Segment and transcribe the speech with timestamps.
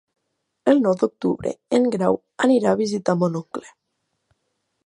[0.71, 3.67] El nou d'octubre en Grau anirà a visitar mon oncle.